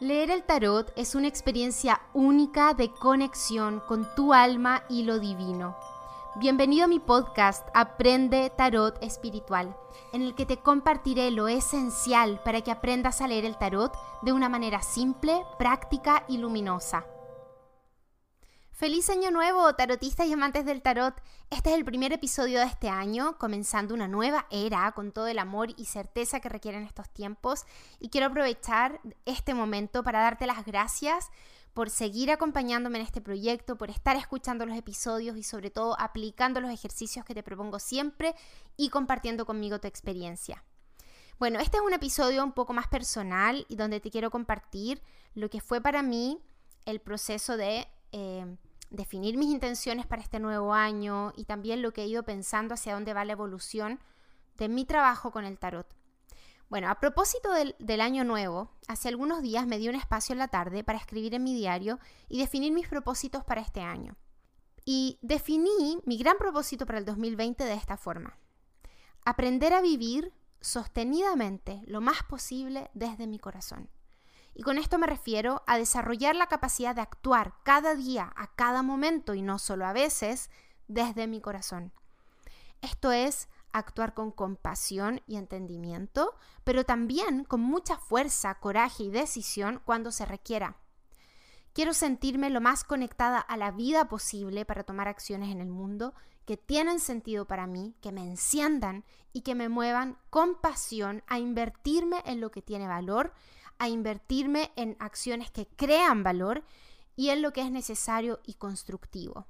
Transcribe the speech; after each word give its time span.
Leer 0.00 0.30
el 0.30 0.44
tarot 0.44 0.90
es 0.96 1.14
una 1.14 1.28
experiencia 1.28 2.00
única 2.14 2.72
de 2.72 2.90
conexión 2.90 3.82
con 3.86 4.08
tu 4.14 4.32
alma 4.32 4.82
y 4.88 5.02
lo 5.02 5.18
divino. 5.18 5.76
Bienvenido 6.36 6.86
a 6.86 6.88
mi 6.88 6.98
podcast 6.98 7.68
Aprende 7.74 8.48
Tarot 8.48 8.96
Espiritual, 9.02 9.76
en 10.14 10.22
el 10.22 10.34
que 10.34 10.46
te 10.46 10.56
compartiré 10.56 11.30
lo 11.30 11.48
esencial 11.48 12.40
para 12.42 12.62
que 12.62 12.70
aprendas 12.70 13.20
a 13.20 13.28
leer 13.28 13.44
el 13.44 13.58
tarot 13.58 13.92
de 14.22 14.32
una 14.32 14.48
manera 14.48 14.80
simple, 14.80 15.44
práctica 15.58 16.24
y 16.28 16.38
luminosa. 16.38 17.04
Feliz 18.72 19.10
año 19.10 19.30
nuevo, 19.30 19.74
tarotistas 19.74 20.26
y 20.26 20.32
amantes 20.32 20.64
del 20.64 20.80
tarot. 20.80 21.14
Este 21.50 21.70
es 21.70 21.76
el 21.76 21.84
primer 21.84 22.12
episodio 22.12 22.60
de 22.60 22.66
este 22.66 22.88
año, 22.88 23.36
comenzando 23.36 23.92
una 23.92 24.08
nueva 24.08 24.46
era 24.50 24.90
con 24.92 25.12
todo 25.12 25.26
el 25.26 25.38
amor 25.38 25.68
y 25.76 25.84
certeza 25.84 26.40
que 26.40 26.48
requieren 26.48 26.84
estos 26.84 27.10
tiempos. 27.10 27.66
Y 27.98 28.08
quiero 28.08 28.28
aprovechar 28.28 29.00
este 29.26 29.52
momento 29.52 30.02
para 30.02 30.20
darte 30.20 30.46
las 30.46 30.64
gracias 30.64 31.28
por 31.74 31.90
seguir 31.90 32.30
acompañándome 32.30 32.98
en 32.98 33.04
este 33.04 33.20
proyecto, 33.20 33.76
por 33.76 33.90
estar 33.90 34.16
escuchando 34.16 34.64
los 34.64 34.76
episodios 34.76 35.36
y 35.36 35.42
sobre 35.42 35.70
todo 35.70 35.94
aplicando 36.00 36.60
los 36.60 36.70
ejercicios 36.70 37.24
que 37.24 37.34
te 37.34 37.42
propongo 37.42 37.78
siempre 37.78 38.34
y 38.76 38.88
compartiendo 38.88 39.44
conmigo 39.44 39.78
tu 39.78 39.88
experiencia. 39.88 40.64
Bueno, 41.38 41.60
este 41.60 41.76
es 41.76 41.82
un 41.82 41.92
episodio 41.92 42.42
un 42.44 42.52
poco 42.52 42.72
más 42.72 42.88
personal 42.88 43.66
y 43.68 43.76
donde 43.76 44.00
te 44.00 44.10
quiero 44.10 44.30
compartir 44.30 45.02
lo 45.34 45.48
que 45.48 45.60
fue 45.60 45.80
para 45.80 46.02
mí 46.02 46.38
el 46.86 47.00
proceso 47.00 47.56
de... 47.56 47.86
Eh, 48.12 48.56
definir 48.90 49.36
mis 49.36 49.50
intenciones 49.50 50.06
para 50.06 50.22
este 50.22 50.40
nuevo 50.40 50.74
año 50.74 51.32
y 51.36 51.44
también 51.44 51.80
lo 51.80 51.92
que 51.92 52.02
he 52.02 52.06
ido 52.06 52.24
pensando 52.24 52.74
hacia 52.74 52.94
dónde 52.94 53.14
va 53.14 53.24
la 53.24 53.32
evolución 53.32 54.00
de 54.58 54.68
mi 54.68 54.84
trabajo 54.84 55.30
con 55.30 55.44
el 55.44 55.58
tarot. 55.58 55.86
Bueno, 56.68 56.88
a 56.88 57.00
propósito 57.00 57.52
del, 57.52 57.74
del, 57.78 58.00
año 58.00 58.24
nuevo, 58.24 58.70
hace 58.86 59.08
algunos 59.08 59.42
días 59.42 59.66
me 59.66 59.78
di 59.78 59.88
un 59.88 59.94
espacio 59.94 60.32
en 60.32 60.38
la 60.38 60.48
tarde 60.48 60.84
para 60.84 60.98
escribir 60.98 61.34
en 61.34 61.42
mi 61.42 61.54
diario 61.54 61.98
y 62.28 62.38
definir 62.38 62.72
mis 62.72 62.88
propósitos 62.88 63.44
para 63.44 63.60
este 63.60 63.80
año. 63.80 64.16
Y 64.84 65.18
definí 65.22 66.00
mi 66.04 66.16
gran 66.16 66.36
propósito 66.38 66.86
para 66.86 66.98
el 66.98 67.04
2020 67.04 67.64
de 67.64 67.74
esta 67.74 67.96
forma. 67.96 68.38
Aprender 69.24 69.72
a 69.72 69.80
vivir 69.80 70.32
sostenidamente 70.60 71.82
lo 71.86 72.00
más 72.00 72.22
posible 72.22 72.90
desde 72.94 73.26
mi 73.26 73.38
corazón. 73.38 73.88
Y 74.54 74.62
con 74.62 74.78
esto 74.78 74.98
me 74.98 75.06
refiero 75.06 75.62
a 75.66 75.78
desarrollar 75.78 76.36
la 76.36 76.48
capacidad 76.48 76.94
de 76.94 77.00
actuar 77.00 77.54
cada 77.62 77.94
día, 77.94 78.32
a 78.36 78.48
cada 78.54 78.82
momento 78.82 79.34
y 79.34 79.42
no 79.42 79.58
solo 79.58 79.86
a 79.86 79.92
veces, 79.92 80.50
desde 80.88 81.26
mi 81.26 81.40
corazón. 81.40 81.92
Esto 82.82 83.12
es 83.12 83.48
actuar 83.72 84.14
con 84.14 84.32
compasión 84.32 85.22
y 85.26 85.36
entendimiento, 85.36 86.34
pero 86.64 86.84
también 86.84 87.44
con 87.44 87.60
mucha 87.60 87.96
fuerza, 87.96 88.54
coraje 88.56 89.04
y 89.04 89.10
decisión 89.10 89.80
cuando 89.84 90.10
se 90.10 90.26
requiera. 90.26 90.76
Quiero 91.72 91.94
sentirme 91.94 92.50
lo 92.50 92.60
más 92.60 92.82
conectada 92.82 93.38
a 93.38 93.56
la 93.56 93.70
vida 93.70 94.08
posible 94.08 94.64
para 94.64 94.82
tomar 94.82 95.06
acciones 95.06 95.50
en 95.50 95.60
el 95.60 95.68
mundo 95.68 96.14
que 96.44 96.56
tienen 96.56 96.98
sentido 96.98 97.44
para 97.44 97.68
mí, 97.68 97.94
que 98.00 98.10
me 98.10 98.22
enciendan 98.22 99.04
y 99.32 99.42
que 99.42 99.54
me 99.54 99.68
muevan 99.68 100.18
con 100.30 100.60
pasión 100.60 101.22
a 101.28 101.38
invertirme 101.38 102.22
en 102.24 102.40
lo 102.40 102.50
que 102.50 102.60
tiene 102.60 102.88
valor 102.88 103.32
a 103.80 103.88
invertirme 103.88 104.70
en 104.76 104.96
acciones 105.00 105.50
que 105.50 105.66
crean 105.66 106.22
valor 106.22 106.62
y 107.16 107.30
en 107.30 107.42
lo 107.42 107.52
que 107.52 107.62
es 107.62 107.72
necesario 107.72 108.38
y 108.46 108.54
constructivo. 108.54 109.46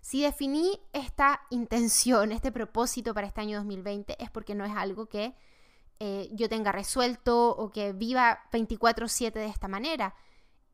Si 0.00 0.22
definí 0.22 0.80
esta 0.94 1.42
intención, 1.50 2.32
este 2.32 2.50
propósito 2.50 3.12
para 3.12 3.26
este 3.26 3.42
año 3.42 3.58
2020, 3.58 4.16
es 4.18 4.30
porque 4.30 4.54
no 4.54 4.64
es 4.64 4.74
algo 4.74 5.06
que 5.06 5.36
eh, 5.98 6.30
yo 6.32 6.48
tenga 6.48 6.72
resuelto 6.72 7.50
o 7.50 7.70
que 7.70 7.92
viva 7.92 8.40
24/7 8.50 9.38
de 9.38 9.46
esta 9.46 9.68
manera. 9.68 10.14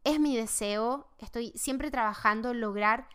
Es 0.05 0.21
mi 0.21 0.37
deseo, 0.37 1.09
estoy 1.19 1.53
siempre 1.57 1.91
trabajando 1.91 2.53
en 2.53 2.61
lograr 2.61 3.09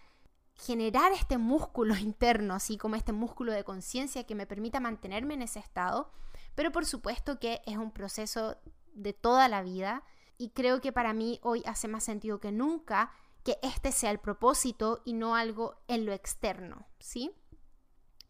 generar 0.53 1.13
este 1.13 1.37
músculo 1.37 1.95
interno, 1.97 2.55
así 2.55 2.77
como 2.77 2.97
este 2.97 3.13
músculo 3.13 3.53
de 3.53 3.63
conciencia 3.63 4.25
que 4.25 4.35
me 4.35 4.45
permita 4.45 4.81
mantenerme 4.81 5.35
en 5.35 5.43
ese 5.43 5.59
estado, 5.59 6.11
pero 6.55 6.73
por 6.73 6.85
supuesto 6.85 7.39
que 7.39 7.61
es 7.65 7.77
un 7.77 7.91
proceso 7.91 8.57
de 8.93 9.13
toda 9.13 9.47
la 9.47 9.61
vida 9.61 10.03
y 10.37 10.49
creo 10.49 10.81
que 10.81 10.91
para 10.91 11.13
mí 11.13 11.39
hoy 11.43 11.63
hace 11.65 11.87
más 11.87 12.03
sentido 12.03 12.39
que 12.39 12.51
nunca 12.51 13.11
que 13.43 13.57
este 13.61 13.91
sea 13.91 14.11
el 14.11 14.19
propósito 14.19 15.01
y 15.05 15.13
no 15.13 15.35
algo 15.35 15.75
en 15.87 16.05
lo 16.05 16.13
externo, 16.13 16.85
¿sí? 16.99 17.31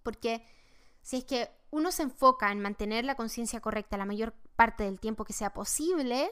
Porque 0.03 0.45
si 1.01 1.17
es 1.17 1.25
que 1.25 1.49
uno 1.69 1.91
se 1.91 2.03
enfoca 2.03 2.51
en 2.51 2.59
mantener 2.59 3.05
la 3.05 3.15
conciencia 3.15 3.61
correcta 3.61 3.97
la 3.97 4.05
mayor 4.05 4.33
parte 4.55 4.83
del 4.83 4.99
tiempo 4.99 5.25
que 5.25 5.33
sea 5.33 5.53
posible, 5.53 6.31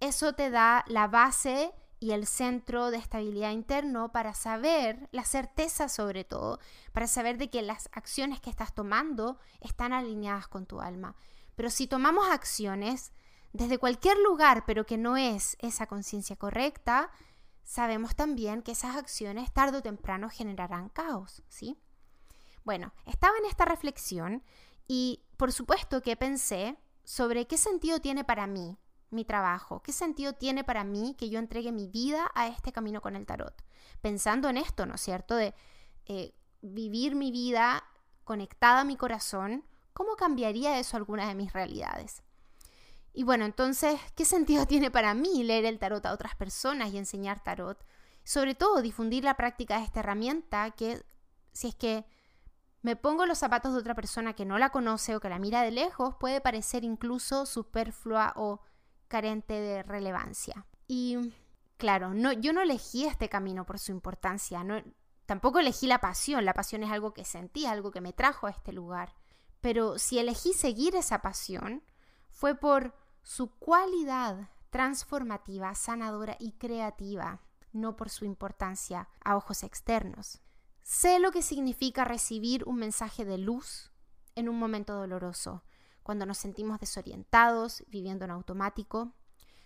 eso 0.00 0.34
te 0.34 0.50
da 0.50 0.84
la 0.88 1.08
base 1.08 1.72
y 2.00 2.12
el 2.12 2.26
centro 2.26 2.90
de 2.90 2.98
estabilidad 2.98 3.50
interno 3.50 4.12
para 4.12 4.34
saber, 4.34 5.08
la 5.10 5.24
certeza 5.24 5.88
sobre 5.88 6.24
todo, 6.24 6.60
para 6.92 7.08
saber 7.08 7.38
de 7.38 7.50
que 7.50 7.62
las 7.62 7.88
acciones 7.92 8.40
que 8.40 8.50
estás 8.50 8.74
tomando 8.74 9.38
están 9.60 9.92
alineadas 9.92 10.46
con 10.48 10.66
tu 10.66 10.80
alma. 10.80 11.16
Pero 11.56 11.70
si 11.70 11.88
tomamos 11.88 12.28
acciones 12.28 13.12
desde 13.52 13.78
cualquier 13.78 14.18
lugar, 14.18 14.64
pero 14.66 14.84
que 14.84 14.96
no 14.98 15.16
es 15.16 15.56
esa 15.60 15.86
conciencia 15.86 16.36
correcta, 16.36 17.10
sabemos 17.64 18.14
también 18.14 18.62
que 18.62 18.72
esas 18.72 18.96
acciones 18.96 19.52
tarde 19.52 19.78
o 19.78 19.82
temprano 19.82 20.28
generarán 20.30 20.88
caos, 20.88 21.42
¿sí? 21.48 21.78
Bueno, 22.64 22.92
estaba 23.06 23.36
en 23.38 23.46
esta 23.46 23.64
reflexión 23.64 24.42
y 24.86 25.24
por 25.36 25.52
supuesto 25.52 26.02
que 26.02 26.16
pensé 26.16 26.78
sobre 27.04 27.46
qué 27.46 27.56
sentido 27.56 28.00
tiene 28.00 28.24
para 28.24 28.46
mí 28.46 28.78
mi 29.10 29.24
trabajo, 29.24 29.82
qué 29.82 29.92
sentido 29.92 30.34
tiene 30.34 30.64
para 30.64 30.84
mí 30.84 31.14
que 31.18 31.30
yo 31.30 31.38
entregue 31.38 31.72
mi 31.72 31.88
vida 31.88 32.30
a 32.34 32.48
este 32.48 32.72
camino 32.72 33.00
con 33.00 33.16
el 33.16 33.26
tarot. 33.26 33.62
Pensando 34.02 34.48
en 34.48 34.58
esto, 34.58 34.84
¿no 34.84 34.96
es 34.96 35.00
cierto? 35.00 35.34
De 35.34 35.54
eh, 36.06 36.34
vivir 36.60 37.14
mi 37.14 37.30
vida 37.30 37.84
conectada 38.24 38.80
a 38.80 38.84
mi 38.84 38.96
corazón, 38.96 39.64
¿cómo 39.94 40.16
cambiaría 40.16 40.78
eso 40.78 40.96
algunas 40.96 41.28
de 41.28 41.34
mis 41.34 41.52
realidades? 41.52 42.22
Y 43.12 43.24
bueno, 43.24 43.44
entonces, 43.44 44.00
¿qué 44.14 44.24
sentido 44.24 44.66
tiene 44.66 44.90
para 44.90 45.14
mí 45.14 45.42
leer 45.44 45.64
el 45.64 45.78
tarot 45.78 46.04
a 46.06 46.12
otras 46.12 46.34
personas 46.34 46.92
y 46.92 46.98
enseñar 46.98 47.42
tarot? 47.42 47.84
Sobre 48.24 48.54
todo, 48.54 48.82
difundir 48.82 49.24
la 49.24 49.34
práctica 49.34 49.78
de 49.78 49.84
esta 49.84 50.00
herramienta 50.00 50.70
que, 50.72 51.02
si 51.52 51.68
es 51.68 51.74
que 51.74 52.04
me 52.82 52.96
pongo 52.96 53.26
los 53.26 53.38
zapatos 53.38 53.72
de 53.72 53.80
otra 53.80 53.94
persona 53.94 54.34
que 54.34 54.44
no 54.44 54.58
la 54.58 54.70
conoce 54.70 55.16
o 55.16 55.20
que 55.20 55.28
la 55.28 55.38
mira 55.38 55.62
de 55.62 55.70
lejos, 55.70 56.14
puede 56.20 56.40
parecer 56.40 56.84
incluso 56.84 57.46
superflua 57.46 58.32
o 58.36 58.60
carente 59.08 59.54
de 59.54 59.82
relevancia. 59.82 60.66
Y 60.86 61.32
claro, 61.76 62.14
no, 62.14 62.32
yo 62.32 62.52
no 62.52 62.60
elegí 62.60 63.04
este 63.04 63.28
camino 63.28 63.66
por 63.66 63.78
su 63.78 63.92
importancia, 63.92 64.62
no, 64.62 64.82
tampoco 65.26 65.58
elegí 65.58 65.86
la 65.86 66.00
pasión, 66.00 66.44
la 66.44 66.54
pasión 66.54 66.82
es 66.82 66.90
algo 66.90 67.14
que 67.14 67.24
sentí, 67.24 67.66
algo 67.66 67.90
que 67.90 68.00
me 68.00 68.12
trajo 68.12 68.46
a 68.46 68.50
este 68.50 68.72
lugar. 68.72 69.14
Pero 69.60 69.98
si 69.98 70.18
elegí 70.18 70.52
seguir 70.52 70.94
esa 70.94 71.20
pasión, 71.20 71.82
fue 72.38 72.54
por 72.54 72.94
su 73.24 73.50
cualidad 73.58 74.48
transformativa, 74.70 75.74
sanadora 75.74 76.36
y 76.38 76.52
creativa, 76.52 77.40
no 77.72 77.96
por 77.96 78.10
su 78.10 78.24
importancia 78.24 79.08
a 79.24 79.36
ojos 79.36 79.64
externos. 79.64 80.40
Sé 80.84 81.18
lo 81.18 81.32
que 81.32 81.42
significa 81.42 82.04
recibir 82.04 82.62
un 82.68 82.76
mensaje 82.76 83.24
de 83.24 83.38
luz 83.38 83.90
en 84.36 84.48
un 84.48 84.56
momento 84.56 84.94
doloroso, 84.94 85.64
cuando 86.04 86.26
nos 86.26 86.38
sentimos 86.38 86.78
desorientados, 86.78 87.82
viviendo 87.88 88.24
en 88.24 88.30
automático. 88.30 89.16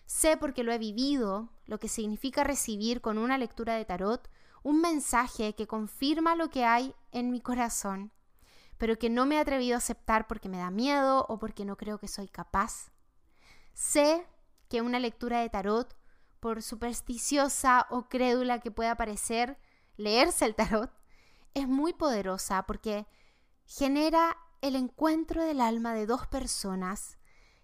Sé 0.07 0.39
porque 0.39 0.65
lo 0.65 0.73
he 0.73 0.79
vivido 0.79 1.51
lo 1.67 1.79
que 1.79 1.89
significa 1.89 2.43
recibir 2.43 3.03
con 3.03 3.19
una 3.19 3.37
lectura 3.37 3.75
de 3.75 3.85
tarot 3.85 4.31
un 4.63 4.81
mensaje 4.81 5.55
que 5.55 5.67
confirma 5.67 6.37
lo 6.37 6.49
que 6.49 6.65
hay 6.65 6.95
en 7.11 7.33
mi 7.33 7.43
corazón 7.43 8.13
pero 8.83 8.99
que 8.99 9.11
no 9.11 9.27
me 9.27 9.37
he 9.37 9.39
atrevido 9.39 9.77
a 9.77 9.79
aceptar 9.79 10.27
porque 10.27 10.49
me 10.49 10.59
da 10.59 10.73
miedo 10.73 11.25
o 11.29 11.39
porque 11.39 11.65
no 11.65 11.77
creo 11.77 11.99
que 11.99 12.09
soy 12.09 12.27
capaz. 12.27 12.91
Sé 13.75 14.27
que 14.69 14.81
una 14.81 14.99
lectura 14.99 15.39
de 15.39 15.49
tarot, 15.49 15.97
por 16.41 16.63
supersticiosa 16.65 17.87
o 17.91 18.09
crédula 18.09 18.59
que 18.59 18.73
pueda 18.73 18.97
parecer, 18.97 19.57
leerse 19.97 20.47
el 20.47 20.57
tarot, 20.57 20.91
es 21.55 21.69
muy 21.69 21.93
poderosa 21.93 22.65
porque 22.65 23.07
genera 23.67 24.37
el 24.63 24.75
encuentro 24.75 25.45
del 25.45 25.61
alma 25.61 25.95
de 25.95 26.07
dos 26.07 26.27
personas 26.27 27.19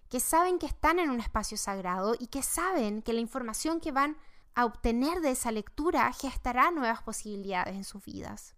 que 0.07 0.21
saben 0.21 0.57
que 0.57 0.67
están 0.67 0.99
en 0.99 1.09
un 1.09 1.19
espacio 1.19 1.57
sagrado 1.57 2.15
y 2.17 2.27
que 2.27 2.43
saben 2.43 3.01
que 3.01 3.11
la 3.11 3.19
información 3.19 3.81
que 3.81 3.91
van 3.91 4.15
a 4.55 4.63
obtener 4.63 5.19
de 5.19 5.31
esa 5.31 5.51
lectura 5.51 6.13
gestará 6.13 6.71
nuevas 6.71 7.03
posibilidades 7.03 7.75
en 7.75 7.83
sus 7.83 8.05
vidas. 8.05 8.55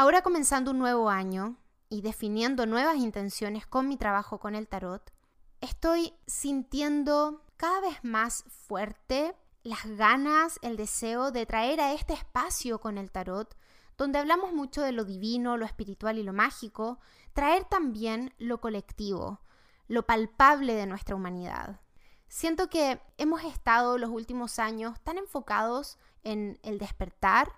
Ahora 0.00 0.22
comenzando 0.22 0.70
un 0.70 0.78
nuevo 0.78 1.10
año 1.10 1.58
y 1.90 2.00
definiendo 2.00 2.64
nuevas 2.64 2.96
intenciones 2.96 3.66
con 3.66 3.86
mi 3.86 3.98
trabajo 3.98 4.40
con 4.40 4.54
el 4.54 4.66
tarot, 4.66 5.12
estoy 5.60 6.14
sintiendo 6.26 7.44
cada 7.58 7.82
vez 7.82 8.02
más 8.02 8.44
fuerte 8.48 9.36
las 9.62 9.84
ganas, 9.84 10.58
el 10.62 10.78
deseo 10.78 11.32
de 11.32 11.44
traer 11.44 11.82
a 11.82 11.92
este 11.92 12.14
espacio 12.14 12.80
con 12.80 12.96
el 12.96 13.10
tarot, 13.10 13.54
donde 13.98 14.18
hablamos 14.18 14.54
mucho 14.54 14.80
de 14.80 14.92
lo 14.92 15.04
divino, 15.04 15.58
lo 15.58 15.66
espiritual 15.66 16.16
y 16.16 16.22
lo 16.22 16.32
mágico, 16.32 16.98
traer 17.34 17.66
también 17.66 18.32
lo 18.38 18.58
colectivo, 18.58 19.42
lo 19.86 20.06
palpable 20.06 20.76
de 20.76 20.86
nuestra 20.86 21.14
humanidad. 21.14 21.78
Siento 22.26 22.70
que 22.70 23.02
hemos 23.18 23.44
estado 23.44 23.98
los 23.98 24.08
últimos 24.08 24.60
años 24.60 24.98
tan 25.04 25.18
enfocados 25.18 25.98
en 26.22 26.58
el 26.62 26.78
despertar, 26.78 27.52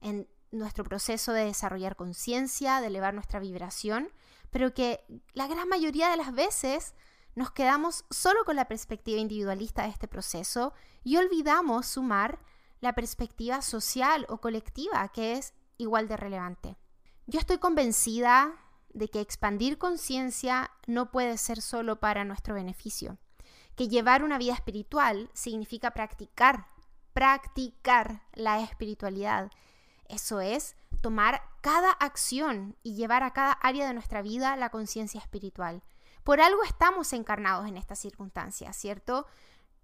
en 0.00 0.26
nuestro 0.52 0.84
proceso 0.84 1.32
de 1.32 1.46
desarrollar 1.46 1.96
conciencia, 1.96 2.80
de 2.80 2.86
elevar 2.86 3.14
nuestra 3.14 3.40
vibración, 3.40 4.08
pero 4.50 4.72
que 4.74 5.04
la 5.32 5.48
gran 5.48 5.68
mayoría 5.68 6.10
de 6.10 6.16
las 6.16 6.32
veces 6.32 6.94
nos 7.34 7.50
quedamos 7.50 8.04
solo 8.10 8.44
con 8.44 8.56
la 8.56 8.68
perspectiva 8.68 9.18
individualista 9.18 9.82
de 9.82 9.88
este 9.88 10.06
proceso 10.06 10.72
y 11.02 11.16
olvidamos 11.16 11.86
sumar 11.86 12.38
la 12.80 12.94
perspectiva 12.94 13.62
social 13.62 14.26
o 14.28 14.38
colectiva, 14.38 15.08
que 15.08 15.32
es 15.32 15.54
igual 15.78 16.06
de 16.06 16.16
relevante. 16.16 16.76
Yo 17.26 17.40
estoy 17.40 17.58
convencida 17.58 18.54
de 18.92 19.08
que 19.08 19.20
expandir 19.20 19.78
conciencia 19.78 20.70
no 20.86 21.10
puede 21.10 21.38
ser 21.38 21.62
solo 21.62 21.98
para 21.98 22.24
nuestro 22.24 22.54
beneficio 22.54 23.18
que 23.76 23.88
llevar 23.88 24.22
una 24.22 24.38
vida 24.38 24.54
espiritual 24.54 25.30
significa 25.32 25.92
practicar, 25.92 26.66
practicar 27.12 28.22
la 28.34 28.60
espiritualidad. 28.60 29.50
Eso 30.12 30.42
es 30.42 30.76
tomar 31.00 31.40
cada 31.62 31.90
acción 31.90 32.76
y 32.82 32.94
llevar 32.94 33.22
a 33.22 33.32
cada 33.32 33.52
área 33.52 33.86
de 33.86 33.94
nuestra 33.94 34.20
vida 34.20 34.54
la 34.56 34.68
conciencia 34.68 35.18
espiritual. 35.18 35.82
Por 36.22 36.42
algo 36.42 36.62
estamos 36.64 37.14
encarnados 37.14 37.66
en 37.66 37.78
estas 37.78 37.98
circunstancias, 37.98 38.76
¿cierto? 38.76 39.26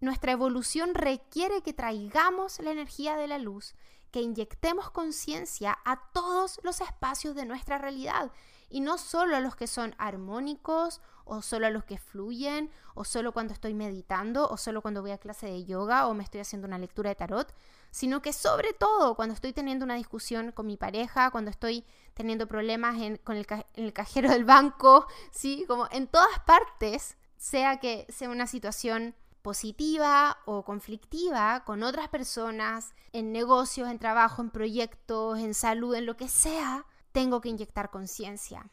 Nuestra 0.00 0.32
evolución 0.32 0.94
requiere 0.94 1.62
que 1.62 1.72
traigamos 1.72 2.60
la 2.60 2.72
energía 2.72 3.16
de 3.16 3.26
la 3.26 3.38
luz, 3.38 3.74
que 4.10 4.20
inyectemos 4.20 4.90
conciencia 4.90 5.78
a 5.86 6.10
todos 6.12 6.60
los 6.62 6.82
espacios 6.82 7.34
de 7.34 7.46
nuestra 7.46 7.78
realidad 7.78 8.30
y 8.68 8.80
no 8.80 8.98
solo 8.98 9.34
a 9.34 9.40
los 9.40 9.56
que 9.56 9.66
son 9.66 9.94
armónicos 9.96 11.00
o 11.28 11.42
solo 11.42 11.66
a 11.66 11.70
los 11.70 11.84
que 11.84 11.98
fluyen 11.98 12.70
o 12.94 13.04
solo 13.04 13.32
cuando 13.32 13.52
estoy 13.52 13.74
meditando 13.74 14.48
o 14.48 14.56
solo 14.56 14.82
cuando 14.82 15.02
voy 15.02 15.12
a 15.12 15.18
clase 15.18 15.46
de 15.46 15.64
yoga 15.64 16.06
o 16.06 16.14
me 16.14 16.24
estoy 16.24 16.40
haciendo 16.40 16.66
una 16.66 16.78
lectura 16.78 17.10
de 17.10 17.14
tarot, 17.16 17.54
sino 17.90 18.22
que 18.22 18.32
sobre 18.32 18.72
todo 18.72 19.14
cuando 19.14 19.34
estoy 19.34 19.52
teniendo 19.52 19.84
una 19.84 19.94
discusión 19.94 20.52
con 20.52 20.66
mi 20.66 20.76
pareja, 20.76 21.30
cuando 21.30 21.50
estoy 21.50 21.84
teniendo 22.14 22.46
problemas 22.46 22.96
con 23.24 23.36
el, 23.36 23.46
en 23.74 23.84
el 23.84 23.92
cajero 23.92 24.30
del 24.30 24.44
banco, 24.44 25.06
¿sí? 25.30 25.64
Como 25.68 25.86
en 25.90 26.06
todas 26.08 26.38
partes, 26.46 27.16
sea 27.36 27.78
que 27.78 28.06
sea 28.08 28.30
una 28.30 28.46
situación 28.46 29.14
positiva 29.42 30.38
o 30.44 30.64
conflictiva 30.64 31.62
con 31.64 31.82
otras 31.82 32.08
personas, 32.08 32.94
en 33.12 33.32
negocios, 33.32 33.88
en 33.88 33.98
trabajo, 33.98 34.42
en 34.42 34.50
proyectos, 34.50 35.38
en 35.38 35.54
salud, 35.54 35.94
en 35.94 36.06
lo 36.06 36.16
que 36.16 36.28
sea, 36.28 36.84
tengo 37.12 37.40
que 37.40 37.48
inyectar 37.48 37.90
conciencia. 37.90 38.70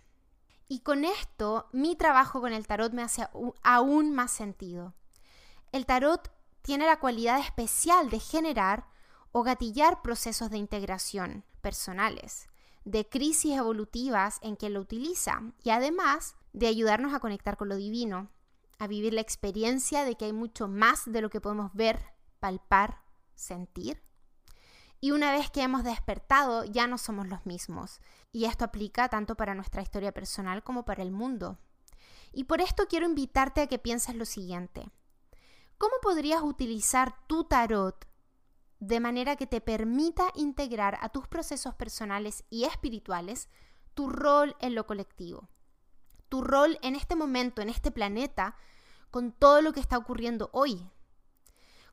Y 0.68 0.80
con 0.80 1.06
esto, 1.06 1.70
mi 1.72 1.96
trabajo 1.96 2.42
con 2.42 2.54
el 2.54 2.66
tarot 2.66 2.92
me 2.92 3.04
hace 3.04 3.28
aún 3.62 4.14
más 4.14 4.32
sentido. 4.32 4.96
El 5.72 5.86
tarot 5.86 6.32
tiene 6.62 6.86
la 6.86 7.00
cualidad 7.00 7.40
especial 7.40 8.10
de 8.10 8.20
generar 8.20 8.88
o 9.32 9.44
gatillar 9.44 10.02
procesos 10.02 10.50
de 10.50 10.58
integración 10.58 11.44
personales, 11.62 12.48
de 12.86 13.08
crisis 13.08 13.58
evolutivas 13.58 14.40
en 14.42 14.56
que 14.56 14.70
lo 14.70 14.80
utiliza 14.80 15.42
y 15.64 15.70
además 15.70 16.36
de 16.54 16.68
ayudarnos 16.68 17.14
a 17.14 17.20
conectar 17.20 17.58
con 17.58 17.70
lo 17.70 17.76
divino, 17.76 18.30
a 18.80 18.88
vivir 18.88 19.14
la 19.14 19.22
experiencia 19.22 20.06
de 20.06 20.16
que 20.16 20.26
hay 20.26 20.34
mucho 20.34 20.68
más 20.68 21.04
de 21.06 21.22
lo 21.22 21.30
que 21.30 21.42
podemos 21.42 21.74
ver, 21.74 22.00
palpar, 22.40 23.02
sentir. 23.36 24.02
Y 25.06 25.12
una 25.12 25.32
vez 25.32 25.52
que 25.52 25.62
hemos 25.62 25.84
despertado, 25.84 26.64
ya 26.66 26.88
no 26.88 26.98
somos 26.98 27.28
los 27.28 27.46
mismos. 27.46 28.02
Y 28.32 28.46
esto 28.46 28.66
aplica 28.66 29.08
tanto 29.08 29.36
para 29.36 29.54
nuestra 29.54 29.84
historia 29.84 30.12
personal 30.12 30.64
como 30.64 30.84
para 30.84 31.04
el 31.04 31.12
mundo. 31.12 31.60
Y 32.34 32.46
por 32.46 32.60
esto 32.60 32.88
quiero 32.90 33.06
invitarte 33.06 33.62
a 33.62 33.68
que 33.68 33.78
pienses 33.78 34.16
lo 34.16 34.26
siguiente. 34.26 34.90
¿Cómo 35.78 35.94
podrías 36.02 36.42
utilizar 36.42 37.24
tu 37.28 37.44
tarot 37.44 38.08
de 38.80 39.00
manera 39.00 39.36
que 39.36 39.46
te 39.46 39.62
permita 39.62 40.32
integrar 40.34 40.98
a 41.00 41.10
tus 41.10 41.28
procesos 41.28 41.76
personales 41.76 42.44
y 42.50 42.64
espirituales 42.64 43.48
tu 43.94 44.10
rol 44.10 44.56
en 44.60 44.74
lo 44.74 44.88
colectivo? 44.88 45.50
Tu 46.30 46.42
rol 46.42 46.80
en 46.82 46.96
este 46.96 47.16
momento, 47.16 47.62
en 47.62 47.70
este 47.70 47.92
planeta, 47.92 48.56
con 49.12 49.34
todo 49.34 49.62
lo 49.62 49.72
que 49.72 49.82
está 49.82 50.00
ocurriendo 50.00 50.50
hoy. 50.52 50.90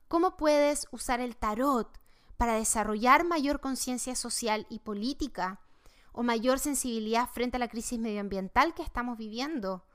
¿Cómo 0.07 0.35
puedes 0.35 0.87
usar 0.89 1.19
el 1.19 1.37
tarot 1.37 2.01
para 2.37 2.55
desarrollar 2.55 3.23
mayor 3.23 3.59
conciencia 3.59 4.15
social 4.15 4.65
y 4.69 4.79
política 4.79 5.59
o 6.11 6.23
mayor 6.23 6.59
sensibilidad 6.59 7.29
frente 7.29 7.57
a 7.57 7.59
la 7.59 7.67
crisis 7.67 7.99
medioambiental 7.99 8.73
que 8.73 8.83
estamos 8.83 9.17
viviendo 9.17 9.85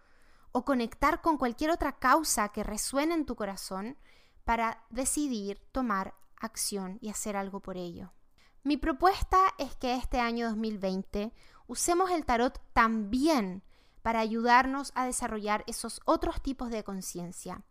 o 0.52 0.64
conectar 0.64 1.20
con 1.20 1.37
cualquier 1.38 1.70
otra 1.70 1.99
causa 1.99 2.49
que 2.50 2.64
resuene 2.64 3.14
en 3.14 3.26
tu 3.26 3.37
corazón 3.37 3.96
para 4.44 4.85
decidir 4.90 5.61
tomar 5.73 6.14
acción 6.40 6.99
y 7.00 7.11
hacer 7.11 7.37
algo 7.37 7.61
por 7.61 7.76
ello. 7.76 8.12
Mi 8.64 8.76
propuesta 8.76 9.38
es 9.58 9.76
que 9.76 9.94
este 9.94 10.20
año 10.20 10.49
2020 10.49 11.32
usemos 11.67 12.11
el 12.11 12.25
tarot 12.25 12.61
también 12.73 13.62
para 14.02 14.20
ayudarnos 14.20 14.93
a 14.94 15.05
desarrollar 15.05 15.64
esos 15.67 16.00
otros 16.05 16.43
tipos 16.43 16.70
de 16.70 16.82
conciencia. 16.82 17.62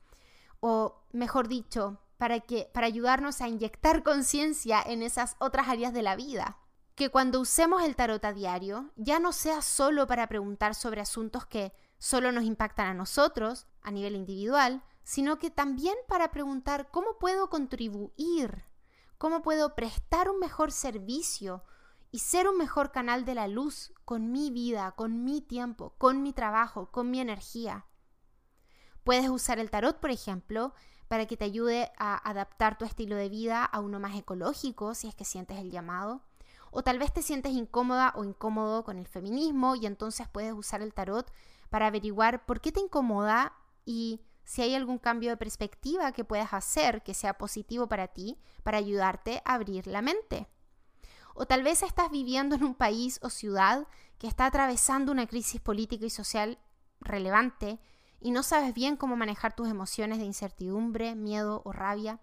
O 0.59 1.03
mejor 1.11 1.47
dicho, 1.47 1.99
para, 2.17 2.39
que, 2.39 2.69
para 2.73 2.87
ayudarnos 2.87 3.41
a 3.41 3.47
inyectar 3.47 4.03
conciencia 4.03 4.81
en 4.81 5.01
esas 5.03 5.35
otras 5.39 5.67
áreas 5.67 5.93
de 5.93 6.01
la 6.01 6.15
vida. 6.15 6.57
Que 6.95 7.09
cuando 7.09 7.39
usemos 7.39 7.83
el 7.83 7.95
tarot 7.95 8.23
a 8.25 8.33
diario 8.33 8.91
ya 8.95 9.19
no 9.19 9.31
sea 9.31 9.61
solo 9.61 10.07
para 10.07 10.27
preguntar 10.27 10.75
sobre 10.75 11.01
asuntos 11.01 11.45
que 11.45 11.73
solo 11.99 12.31
nos 12.31 12.43
impactan 12.43 12.87
a 12.87 12.93
nosotros 12.93 13.67
a 13.81 13.91
nivel 13.91 14.15
individual, 14.15 14.83
sino 15.03 15.37
que 15.37 15.49
también 15.49 15.95
para 16.07 16.31
preguntar 16.31 16.89
cómo 16.91 17.17
puedo 17.19 17.49
contribuir, 17.49 18.65
cómo 19.17 19.41
puedo 19.41 19.75
prestar 19.75 20.29
un 20.29 20.39
mejor 20.39 20.71
servicio 20.71 21.63
y 22.11 22.19
ser 22.19 22.47
un 22.47 22.57
mejor 22.57 22.91
canal 22.91 23.25
de 23.25 23.35
la 23.35 23.47
luz 23.47 23.93
con 24.05 24.31
mi 24.31 24.49
vida, 24.51 24.93
con 24.93 25.23
mi 25.23 25.41
tiempo, 25.41 25.93
con 25.97 26.23
mi 26.23 26.33
trabajo, 26.33 26.91
con 26.91 27.11
mi 27.11 27.19
energía. 27.19 27.85
Puedes 29.03 29.29
usar 29.29 29.59
el 29.59 29.69
tarot, 29.69 29.99
por 29.99 30.11
ejemplo, 30.11 30.73
para 31.07 31.25
que 31.25 31.38
te 31.38 31.45
ayude 31.45 31.92
a 31.98 32.18
adaptar 32.30 32.77
tu 32.77 32.86
estilo 32.86 33.15
de 33.15 33.30
vida 33.30 33.63
a 33.63 33.80
uno 33.80 34.00
más 34.00 34.15
ecológico, 34.15 34.94
si 34.94 35.07
es 35.07 35.15
que 35.15 35.25
sientes 35.25 35.57
el 35.59 35.71
llamado. 35.71 36.21
O 36.71 36.83
tal 36.83 37.00
vez 37.00 37.13
te 37.13 37.21
sientes 37.21 37.54
incómoda 37.54 38.13
o 38.15 38.24
incómodo 38.24 38.83
con 38.83 38.98
el 38.98 39.07
feminismo 39.07 39.75
y 39.75 39.86
entonces 39.86 40.27
puedes 40.27 40.54
usar 40.54 40.81
el 40.81 40.94
tarot 40.94 41.31
para 41.69 41.88
averiguar 41.88 42.45
por 42.45 42.62
qué 42.62 42.71
te 42.71 42.80
incomoda 42.80 43.54
y 43.86 44.21
si 44.44 44.62
hay 44.62 44.75
algún 44.75 44.98
cambio 44.98 45.30
de 45.30 45.38
perspectiva 45.38 46.12
que 46.12 46.24
puedas 46.24 46.54
hacer 46.54 47.04
que 47.04 47.13
sea 47.13 47.38
positivo 47.38 47.88
para 47.88 48.08
ti, 48.08 48.38
para 48.63 48.77
ayudarte 48.77 49.41
a 49.46 49.55
abrir 49.55 49.88
la 49.88 50.01
mente. 50.01 50.48
O 51.34 51.46
tal 51.46 51.63
vez 51.63 51.84
estás 51.84 52.10
viviendo 52.10 52.55
en 52.55 52.63
un 52.63 52.74
país 52.74 53.20
o 53.22 53.29
ciudad 53.29 53.88
que 54.17 54.27
está 54.27 54.46
atravesando 54.46 55.12
una 55.12 55.27
crisis 55.27 55.62
política 55.62 56.05
y 56.05 56.10
social 56.10 56.58
relevante 57.00 57.79
y 58.19 58.31
no 58.31 58.43
sabes 58.43 58.74
bien 58.74 58.97
cómo 58.97 59.15
manejar 59.15 59.55
tus 59.55 59.69
emociones 59.69 60.19
de 60.19 60.25
incertidumbre, 60.25 61.15
miedo 61.15 61.62
o 61.65 61.71
rabia. 61.71 62.19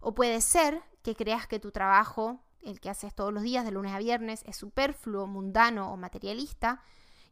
O 0.00 0.14
puede 0.14 0.40
ser 0.40 0.82
que 1.02 1.14
creas 1.14 1.46
que 1.46 1.58
tu 1.58 1.70
trabajo, 1.70 2.40
el 2.62 2.80
que 2.80 2.90
haces 2.90 3.14
todos 3.14 3.32
los 3.32 3.42
días 3.42 3.64
de 3.64 3.72
lunes 3.72 3.92
a 3.92 3.98
viernes, 3.98 4.42
es 4.46 4.56
superfluo, 4.56 5.26
mundano 5.26 5.92
o 5.92 5.96
materialista, 5.96 6.82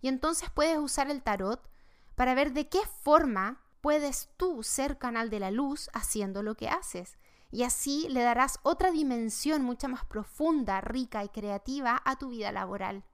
y 0.01 0.09
entonces 0.09 0.51
puedes 0.51 0.79
usar 0.79 1.11
el 1.11 1.23
tarot 1.23 1.71
para 2.15 2.35
ver 2.35 2.53
de 2.53 2.69
qué 2.69 2.81
forma 3.03 3.63
puedes 3.81 4.31
tú 4.37 4.63
ser 4.63 4.99
canal 4.99 5.31
de 5.31 5.41
la 5.41 5.51
luz 5.51 5.91
haciendo 5.93 6.43
lo 6.43 6.57
que 6.57 6.69
haces. 6.69 7.19
Y 7.51 7.63
así 7.63 8.09
le 8.09 8.23
darás 8.23 8.59
otra 8.63 8.91
dimensión 8.91 9.63
mucha 9.63 9.89
más 9.89 10.05
profunda, 10.05 10.81
rica 10.81 11.25
y 11.25 11.29
creativa 11.29 12.03
a 12.05 12.17
tu 12.17 12.31
vida 12.31 12.51
laboral. 12.53 13.05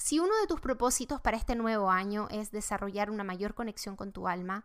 Si 0.00 0.20
uno 0.20 0.32
de 0.40 0.46
tus 0.46 0.60
propósitos 0.60 1.20
para 1.20 1.36
este 1.36 1.56
nuevo 1.56 1.90
año 1.90 2.28
es 2.30 2.52
desarrollar 2.52 3.10
una 3.10 3.24
mayor 3.24 3.54
conexión 3.54 3.96
con 3.96 4.12
tu 4.12 4.28
alma, 4.28 4.64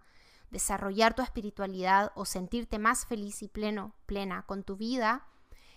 desarrollar 0.51 1.15
tu 1.15 1.23
espiritualidad 1.23 2.11
o 2.13 2.25
sentirte 2.25 2.77
más 2.77 3.07
feliz 3.07 3.41
y 3.41 3.47
pleno, 3.47 3.95
plena 4.05 4.43
con 4.43 4.63
tu 4.63 4.77
vida, 4.77 5.25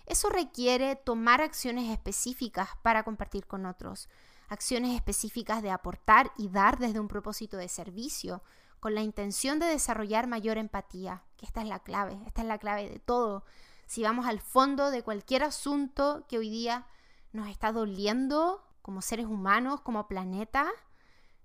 eso 0.05 0.29
requiere 0.29 0.95
tomar 0.95 1.41
acciones 1.41 1.89
específicas 1.89 2.69
para 2.83 3.01
compartir 3.01 3.47
con 3.47 3.65
otros, 3.65 4.09
acciones 4.47 4.95
específicas 4.95 5.63
de 5.63 5.71
aportar 5.71 6.31
y 6.37 6.49
dar 6.49 6.77
desde 6.77 6.99
un 6.99 7.07
propósito 7.07 7.57
de 7.57 7.67
servicio, 7.67 8.43
con 8.79 8.93
la 8.93 9.01
intención 9.01 9.57
de 9.57 9.65
desarrollar 9.65 10.27
mayor 10.27 10.59
empatía, 10.59 11.23
que 11.35 11.47
esta 11.47 11.63
es 11.63 11.67
la 11.67 11.79
clave, 11.79 12.19
esta 12.27 12.43
es 12.43 12.47
la 12.47 12.59
clave 12.59 12.87
de 12.87 12.99
todo. 12.99 13.43
Si 13.87 14.03
vamos 14.03 14.27
al 14.27 14.39
fondo 14.39 14.91
de 14.91 15.01
cualquier 15.01 15.41
asunto 15.41 16.27
que 16.29 16.37
hoy 16.37 16.51
día 16.51 16.85
nos 17.33 17.47
está 17.49 17.71
doliendo 17.71 18.66
como 18.87 19.01
seres 19.01 19.25
humanos, 19.25 19.81
como 19.81 20.07
planeta, 20.07 20.71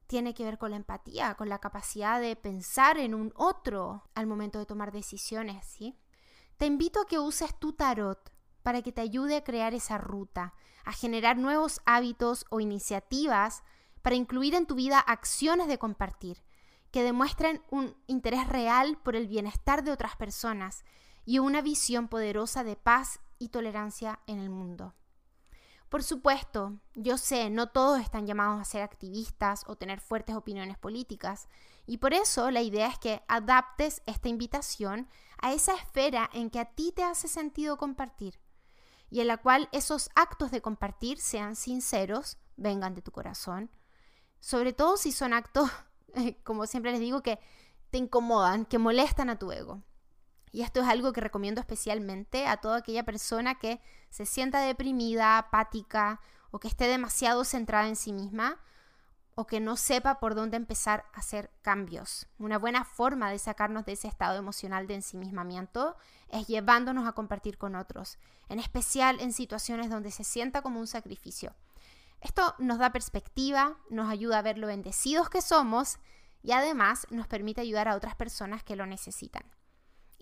tiene 0.06 0.32
que 0.32 0.44
ver 0.44 0.58
con 0.58 0.70
la 0.70 0.76
empatía, 0.76 1.34
con 1.34 1.48
la 1.48 1.58
capacidad 1.58 2.20
de 2.20 2.36
pensar 2.36 2.98
en 2.98 3.16
un 3.16 3.32
otro 3.34 4.04
al 4.14 4.28
momento 4.28 4.60
de 4.60 4.64
tomar 4.64 4.92
decisiones, 4.92 5.66
¿sí? 5.66 5.98
Te 6.56 6.66
invito 6.66 7.00
a 7.00 7.06
que 7.06 7.18
uses 7.18 7.58
tu 7.58 7.72
tarot 7.72 8.32
para 8.62 8.80
que 8.82 8.92
te 8.92 9.00
ayude 9.00 9.34
a 9.34 9.42
crear 9.42 9.74
esa 9.74 9.98
ruta, 9.98 10.54
a 10.84 10.92
generar 10.92 11.36
nuevos 11.36 11.80
hábitos 11.84 12.46
o 12.48 12.60
iniciativas 12.60 13.64
para 14.02 14.14
incluir 14.14 14.54
en 14.54 14.66
tu 14.66 14.76
vida 14.76 15.00
acciones 15.00 15.66
de 15.66 15.78
compartir, 15.78 16.44
que 16.92 17.02
demuestren 17.02 17.60
un 17.72 17.96
interés 18.06 18.48
real 18.48 18.98
por 19.02 19.16
el 19.16 19.26
bienestar 19.26 19.82
de 19.82 19.90
otras 19.90 20.14
personas 20.14 20.84
y 21.24 21.40
una 21.40 21.60
visión 21.60 22.06
poderosa 22.06 22.62
de 22.62 22.76
paz 22.76 23.18
y 23.40 23.48
tolerancia 23.48 24.20
en 24.28 24.38
el 24.38 24.48
mundo. 24.48 24.94
Por 25.92 26.02
supuesto, 26.02 26.78
yo 26.94 27.18
sé, 27.18 27.50
no 27.50 27.68
todos 27.68 28.00
están 28.00 28.26
llamados 28.26 28.58
a 28.58 28.64
ser 28.64 28.80
activistas 28.80 29.62
o 29.66 29.76
tener 29.76 30.00
fuertes 30.00 30.34
opiniones 30.34 30.78
políticas, 30.78 31.50
y 31.84 31.98
por 31.98 32.14
eso 32.14 32.50
la 32.50 32.62
idea 32.62 32.86
es 32.86 32.98
que 32.98 33.22
adaptes 33.28 34.00
esta 34.06 34.30
invitación 34.30 35.06
a 35.42 35.52
esa 35.52 35.74
esfera 35.74 36.30
en 36.32 36.48
que 36.48 36.60
a 36.60 36.64
ti 36.64 36.92
te 36.96 37.04
hace 37.04 37.28
sentido 37.28 37.76
compartir, 37.76 38.40
y 39.10 39.20
en 39.20 39.26
la 39.26 39.36
cual 39.36 39.68
esos 39.70 40.08
actos 40.14 40.50
de 40.50 40.62
compartir 40.62 41.20
sean 41.20 41.56
sinceros, 41.56 42.38
vengan 42.56 42.94
de 42.94 43.02
tu 43.02 43.12
corazón, 43.12 43.70
sobre 44.40 44.72
todo 44.72 44.96
si 44.96 45.12
son 45.12 45.34
actos, 45.34 45.70
como 46.42 46.66
siempre 46.66 46.92
les 46.92 47.00
digo, 47.00 47.22
que 47.22 47.38
te 47.90 47.98
incomodan, 47.98 48.64
que 48.64 48.78
molestan 48.78 49.28
a 49.28 49.38
tu 49.38 49.52
ego. 49.52 49.82
Y 50.52 50.62
esto 50.62 50.80
es 50.80 50.86
algo 50.86 51.12
que 51.12 51.22
recomiendo 51.22 51.60
especialmente 51.60 52.46
a 52.46 52.58
toda 52.58 52.76
aquella 52.76 53.04
persona 53.04 53.58
que 53.58 53.80
se 54.10 54.26
sienta 54.26 54.60
deprimida, 54.60 55.38
apática 55.38 56.20
o 56.50 56.60
que 56.60 56.68
esté 56.68 56.86
demasiado 56.86 57.44
centrada 57.44 57.88
en 57.88 57.96
sí 57.96 58.12
misma 58.12 58.60
o 59.34 59.46
que 59.46 59.60
no 59.60 59.76
sepa 59.76 60.20
por 60.20 60.34
dónde 60.34 60.58
empezar 60.58 61.06
a 61.14 61.20
hacer 61.20 61.50
cambios. 61.62 62.26
Una 62.38 62.58
buena 62.58 62.84
forma 62.84 63.30
de 63.30 63.38
sacarnos 63.38 63.86
de 63.86 63.92
ese 63.92 64.08
estado 64.08 64.38
emocional 64.38 64.86
de 64.86 64.96
ensimismamiento 64.96 65.96
es 66.28 66.46
llevándonos 66.46 67.08
a 67.08 67.12
compartir 67.12 67.56
con 67.56 67.74
otros, 67.74 68.18
en 68.50 68.60
especial 68.60 69.20
en 69.20 69.32
situaciones 69.32 69.88
donde 69.88 70.10
se 70.10 70.24
sienta 70.24 70.60
como 70.60 70.80
un 70.80 70.86
sacrificio. 70.86 71.54
Esto 72.20 72.54
nos 72.58 72.78
da 72.78 72.92
perspectiva, 72.92 73.78
nos 73.88 74.10
ayuda 74.10 74.38
a 74.38 74.42
ver 74.42 74.58
lo 74.58 74.66
bendecidos 74.66 75.30
que 75.30 75.40
somos 75.40 75.98
y 76.42 76.52
además 76.52 77.06
nos 77.10 77.26
permite 77.26 77.62
ayudar 77.62 77.88
a 77.88 77.96
otras 77.96 78.14
personas 78.14 78.62
que 78.62 78.76
lo 78.76 78.84
necesitan. 78.84 79.44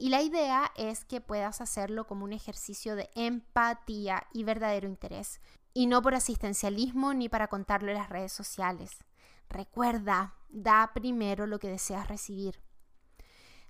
Y 0.01 0.09
la 0.09 0.23
idea 0.23 0.73
es 0.77 1.05
que 1.05 1.21
puedas 1.21 1.61
hacerlo 1.61 2.07
como 2.07 2.25
un 2.25 2.33
ejercicio 2.33 2.97
de 2.97 3.11
empatía 3.15 4.27
y 4.33 4.45
verdadero 4.45 4.89
interés, 4.89 5.43
y 5.75 5.89
no 5.89 6.01
por 6.01 6.15
asistencialismo 6.15 7.13
ni 7.13 7.29
para 7.29 7.49
contarlo 7.49 7.91
en 7.91 7.99
las 7.99 8.09
redes 8.09 8.33
sociales. 8.33 9.05
Recuerda, 9.51 10.37
da 10.49 10.93
primero 10.95 11.47
lo 11.47 11.59
que 11.59 11.69
deseas 11.69 12.09
recibir. 12.09 12.63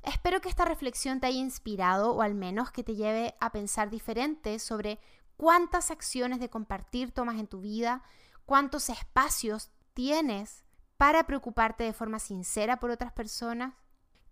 Espero 0.04 0.40
que 0.40 0.48
esta 0.48 0.64
reflexión 0.64 1.18
te 1.18 1.26
haya 1.26 1.40
inspirado 1.40 2.12
o 2.12 2.22
al 2.22 2.36
menos 2.36 2.70
que 2.70 2.84
te 2.84 2.94
lleve 2.94 3.34
a 3.40 3.50
pensar 3.50 3.90
diferente 3.90 4.60
sobre 4.60 5.00
cuántas 5.36 5.90
acciones 5.90 6.38
de 6.38 6.48
compartir 6.48 7.10
tomas 7.10 7.40
en 7.40 7.48
tu 7.48 7.60
vida, 7.60 8.04
cuántos 8.46 8.88
espacios 8.88 9.72
tienes 9.94 10.62
para 10.96 11.24
preocuparte 11.24 11.82
de 11.82 11.92
forma 11.92 12.20
sincera 12.20 12.78
por 12.78 12.90
otras 12.90 13.10
personas 13.10 13.74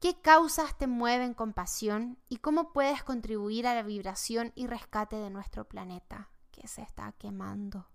¿Qué 0.01 0.21
causas 0.21 0.79
te 0.79 0.87
mueven 0.87 1.35
con 1.35 1.53
pasión 1.53 2.19
y 2.29 2.37
cómo 2.37 2.73
puedes 2.73 3.03
contribuir 3.03 3.67
a 3.67 3.75
la 3.75 3.83
vibración 3.83 4.53
y 4.55 4.69
rescate 4.69 5.17
de 5.17 5.29
nuestro 5.29 5.67
planeta 5.67 6.31
que 6.53 6.69
se 6.69 6.83
está 6.83 7.11
quemando? 7.19 7.89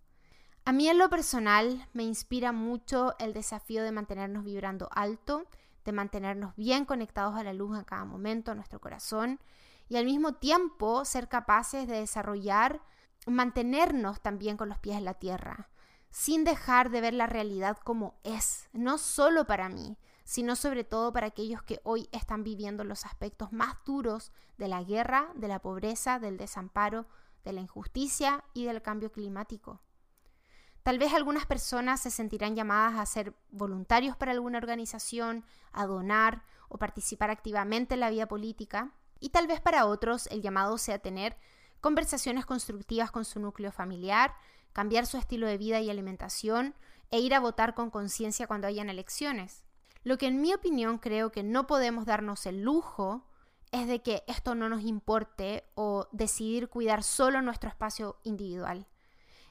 A 0.66 0.74
mí 0.74 0.90
en 0.90 0.98
lo 0.98 1.10
personal 1.10 1.88
me 1.94 2.04
inspira 2.04 2.52
mucho 2.52 3.16
el 3.20 3.32
desafío 3.32 3.84
de 3.84 3.94
mantenernos 3.94 4.44
vibrando 4.44 4.90
alto, 4.92 5.46
de 5.86 5.94
mantenernos 5.94 6.54
bien 6.58 6.84
conectados 6.84 7.38
a 7.38 7.44
la 7.44 7.54
luz 7.54 7.78
en 7.78 7.86
cada 7.86 8.04
momento, 8.04 8.52
a 8.52 8.56
nuestro 8.56 8.82
corazón, 8.82 9.40
y 9.88 9.96
al 9.96 10.04
mismo 10.04 10.34
tiempo 10.34 11.06
ser 11.06 11.30
capaces 11.30 11.88
de 11.88 12.00
desarrollar, 12.00 12.82
mantenernos 13.28 14.20
también 14.20 14.58
con 14.58 14.68
los 14.68 14.80
pies 14.80 14.98
en 14.98 15.06
la 15.06 15.14
tierra, 15.14 15.70
sin 16.10 16.44
dejar 16.44 16.90
de 16.90 17.00
ver 17.00 17.14
la 17.14 17.28
realidad 17.28 17.78
como 17.78 18.20
es, 18.24 18.68
no 18.74 18.98
solo 18.98 19.46
para 19.48 19.70
mí, 19.70 19.98
sino 20.24 20.56
sobre 20.56 20.84
todo 20.84 21.12
para 21.12 21.28
aquellos 21.28 21.62
que 21.64 21.80
hoy 21.84 22.10
están 22.12 22.44
viviendo 22.44 22.84
los 22.84 23.06
aspectos 23.06 23.52
más 23.52 23.76
duros 23.86 24.32
de 24.58 24.68
la 24.68 24.84
guerra, 24.84 25.30
de 25.36 25.48
la 25.48 25.60
pobreza, 25.60 26.20
del 26.20 26.38
desamparo, 26.38 27.06
de 27.44 27.54
la 27.54 27.62
injusticia 27.62 28.44
y 28.54 28.66
del 28.66 28.82
cambio 28.82 29.12
climático. 29.12 29.82
Tal 30.84 31.00
vez 31.00 31.14
algunas 31.14 31.46
personas 31.46 32.02
se 32.02 32.12
sentirán 32.12 32.56
llamadas 32.56 33.00
a 33.00 33.06
ser 33.06 33.34
voluntarios 33.50 34.18
para 34.18 34.32
alguna 34.32 34.58
organización, 34.58 35.46
a 35.72 35.86
donar 35.86 36.44
o 36.68 36.78
participar 36.78 37.30
activamente 37.30 37.94
en 37.94 38.02
la 38.02 38.10
vida 38.10 38.28
política, 38.28 38.92
y 39.20 39.30
tal 39.30 39.48
vez 39.48 39.62
para 39.62 39.86
otros 39.86 40.28
el 40.28 40.42
llamado 40.42 40.78
sea 40.78 41.00
tener 41.00 41.38
conversaciones 41.80 42.46
constructivas 42.46 43.12
con 43.12 43.24
su 43.24 43.40
núcleo 43.40 43.72
familiar, 43.72 44.36
cambiar 44.74 45.06
su 45.06 45.18
estilo 45.18 45.48
de 45.48 45.58
vida 45.58 45.80
y 45.80 45.90
alimentación 45.90 46.76
e 47.12 47.20
ir 47.20 47.34
a 47.34 47.40
votar 47.40 47.76
con 47.76 47.90
conciencia 47.90 48.48
cuando 48.48 48.68
hayan 48.68 48.90
elecciones. 48.90 49.63
Lo 50.04 50.18
que 50.18 50.28
en 50.28 50.42
mi 50.42 50.54
opinión 50.54 50.98
creo 50.98 51.32
que 51.32 51.44
no 51.44 51.66
podemos 51.68 52.06
darnos 52.06 52.46
el 52.46 52.62
lujo 52.62 53.26
es 53.72 53.88
de 53.88 54.02
que 54.02 54.24
esto 54.28 54.54
no 54.54 54.70
nos 54.70 54.84
importe 54.84 55.64
o 55.76 56.08
decidir 56.12 56.70
cuidar 56.70 57.04
solo 57.04 57.42
nuestro 57.42 57.70
espacio 57.70 58.18
individual. 58.24 58.88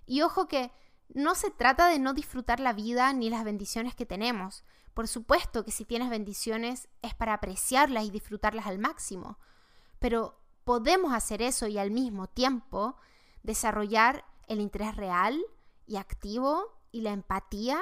Y 0.06 0.23
ojo 0.23 0.47
que 0.47 0.71
no 1.09 1.35
se 1.35 1.50
trata 1.50 1.88
de 1.88 1.99
no 1.99 2.14
disfrutar 2.14 2.61
la 2.61 2.73
vida 2.73 3.12
ni 3.12 3.30
las 3.30 3.44
bendiciones 3.44 3.94
que 3.94 4.06
tenemos. 4.06 4.64
Por 4.94 5.09
supuesto 5.09 5.64
que 5.64 5.73
si 5.73 5.85
tienes 5.85 6.11
bendiciones 6.11 6.88
es 7.00 7.14
para 7.14 7.35
apreciarlas 7.35 8.04
y 8.04 8.11
disfrutarlas 8.11 8.66
al 8.66 8.78
máximo. 8.78 9.38
Pero 9.99 10.38
podemos 10.64 11.12
hacer 11.12 11.42
eso 11.42 11.66
y 11.66 11.78
al 11.78 11.90
mismo 11.90 12.28
tiempo 12.28 12.97
desarrollar 13.42 14.25
el 14.47 14.61
interés 14.61 14.97
real 14.97 15.40
y 15.87 15.97
activo 15.97 16.78
y 16.92 17.00
la 17.00 17.11
empatía 17.11 17.80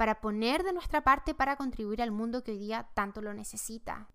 para 0.00 0.22
poner 0.22 0.62
de 0.62 0.72
nuestra 0.72 1.02
parte 1.02 1.34
para 1.34 1.56
contribuir 1.56 2.00
al 2.00 2.10
mundo 2.10 2.42
que 2.42 2.52
hoy 2.52 2.58
día 2.58 2.88
tanto 2.94 3.20
lo 3.20 3.34
necesita. 3.34 4.08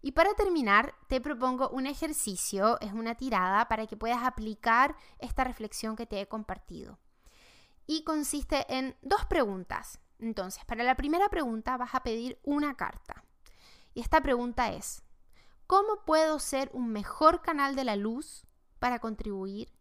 Y 0.00 0.12
para 0.12 0.32
terminar, 0.32 0.94
te 1.06 1.20
propongo 1.20 1.68
un 1.68 1.86
ejercicio, 1.86 2.80
es 2.80 2.94
una 2.94 3.14
tirada 3.14 3.68
para 3.68 3.86
que 3.86 3.98
puedas 3.98 4.22
aplicar 4.22 4.96
esta 5.18 5.44
reflexión 5.44 5.96
que 5.96 6.06
te 6.06 6.18
he 6.18 6.28
compartido. 6.28 6.98
Y 7.86 8.04
consiste 8.04 8.64
en 8.74 8.96
dos 9.02 9.26
preguntas. 9.26 10.00
Entonces, 10.18 10.64
para 10.64 10.82
la 10.82 10.94
primera 10.94 11.28
pregunta 11.28 11.76
vas 11.76 11.94
a 11.94 12.02
pedir 12.02 12.40
una 12.42 12.74
carta. 12.78 13.22
Y 13.92 14.00
esta 14.00 14.22
pregunta 14.22 14.72
es, 14.72 15.02
¿cómo 15.66 16.06
puedo 16.06 16.38
ser 16.38 16.70
un 16.72 16.88
mejor 16.88 17.42
canal 17.42 17.76
de 17.76 17.84
la 17.84 17.96
luz 17.96 18.46
para 18.78 18.98
contribuir 18.98 19.74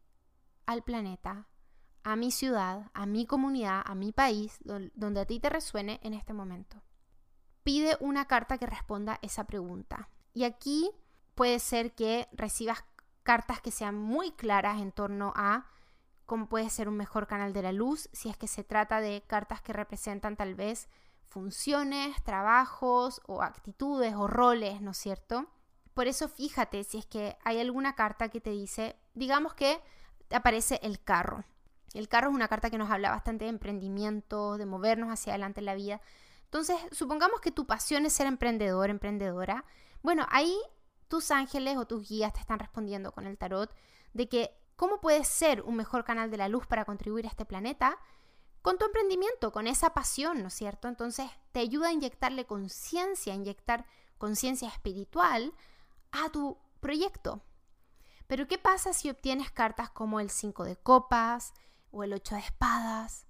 al 0.65 0.83
planeta 0.83 1.47
a 2.03 2.15
mi 2.15 2.31
ciudad, 2.31 2.89
a 2.93 3.05
mi 3.05 3.25
comunidad, 3.25 3.81
a 3.85 3.95
mi 3.95 4.11
país, 4.11 4.59
donde 4.63 5.19
a 5.21 5.25
ti 5.25 5.39
te 5.39 5.49
resuene 5.49 5.99
en 6.03 6.13
este 6.13 6.33
momento. 6.33 6.81
Pide 7.63 7.97
una 7.99 8.25
carta 8.25 8.57
que 8.57 8.65
responda 8.65 9.19
esa 9.21 9.45
pregunta. 9.45 10.09
Y 10.33 10.45
aquí 10.45 10.89
puede 11.35 11.59
ser 11.59 11.93
que 11.93 12.27
recibas 12.31 12.83
cartas 13.23 13.61
que 13.61 13.71
sean 13.71 13.95
muy 13.95 14.31
claras 14.31 14.81
en 14.81 14.91
torno 14.91 15.33
a 15.35 15.67
cómo 16.25 16.47
puede 16.47 16.69
ser 16.69 16.87
un 16.87 16.97
mejor 16.97 17.27
canal 17.27 17.53
de 17.53 17.61
la 17.61 17.71
luz, 17.71 18.09
si 18.13 18.29
es 18.29 18.37
que 18.37 18.47
se 18.47 18.63
trata 18.63 19.01
de 19.01 19.21
cartas 19.27 19.61
que 19.61 19.73
representan 19.73 20.37
tal 20.37 20.55
vez 20.55 20.87
funciones, 21.27 22.21
trabajos 22.23 23.21
o 23.27 23.41
actitudes 23.41 24.15
o 24.15 24.27
roles, 24.27 24.81
¿no 24.81 24.91
es 24.91 24.97
cierto? 24.97 25.47
Por 25.93 26.07
eso 26.07 26.29
fíjate 26.29 26.83
si 26.83 26.97
es 26.97 27.05
que 27.05 27.37
hay 27.43 27.59
alguna 27.59 27.95
carta 27.95 28.29
que 28.29 28.39
te 28.41 28.51
dice, 28.51 28.95
digamos 29.13 29.53
que 29.53 29.81
aparece 30.31 30.79
el 30.83 31.03
carro. 31.03 31.43
El 31.93 32.07
carro 32.07 32.29
es 32.29 32.35
una 32.35 32.47
carta 32.47 32.69
que 32.69 32.77
nos 32.77 32.89
habla 32.89 33.11
bastante 33.11 33.45
de 33.45 33.49
emprendimiento, 33.49 34.57
de 34.57 34.65
movernos 34.65 35.09
hacia 35.09 35.33
adelante 35.33 35.59
en 35.59 35.65
la 35.65 35.75
vida. 35.75 36.01
Entonces, 36.45 36.77
supongamos 36.91 37.41
que 37.41 37.51
tu 37.51 37.65
pasión 37.65 38.05
es 38.05 38.13
ser 38.13 38.27
emprendedor, 38.27 38.89
emprendedora. 38.89 39.65
Bueno, 40.01 40.25
ahí 40.29 40.57
tus 41.07 41.31
ángeles 41.31 41.77
o 41.77 41.85
tus 41.85 42.07
guías 42.07 42.33
te 42.33 42.39
están 42.39 42.59
respondiendo 42.59 43.11
con 43.11 43.25
el 43.25 43.37
tarot 43.37 43.73
de 44.13 44.29
que 44.29 44.57
cómo 44.75 44.99
puedes 45.01 45.27
ser 45.27 45.61
un 45.61 45.75
mejor 45.75 46.03
canal 46.03 46.31
de 46.31 46.37
la 46.37 46.49
luz 46.49 46.65
para 46.65 46.85
contribuir 46.85 47.25
a 47.25 47.29
este 47.29 47.45
planeta 47.45 47.99
con 48.61 48.77
tu 48.77 48.85
emprendimiento, 48.85 49.51
con 49.51 49.67
esa 49.67 49.93
pasión, 49.93 50.41
¿no 50.41 50.47
es 50.47 50.53
cierto? 50.53 50.87
Entonces, 50.87 51.29
te 51.51 51.59
ayuda 51.59 51.89
a 51.89 51.93
inyectarle 51.93 52.45
conciencia, 52.45 53.33
a 53.33 53.35
inyectar 53.35 53.85
conciencia 54.17 54.67
espiritual 54.67 55.53
a 56.11 56.29
tu 56.29 56.57
proyecto. 56.79 57.41
Pero 58.27 58.47
¿qué 58.47 58.57
pasa 58.57 58.93
si 58.93 59.09
obtienes 59.09 59.51
cartas 59.51 59.89
como 59.89 60.19
el 60.19 60.29
5 60.29 60.63
de 60.63 60.77
copas, 60.77 61.53
o 61.91 62.03
el 62.03 62.13
ocho 62.13 62.35
de 62.35 62.41
espadas. 62.41 63.25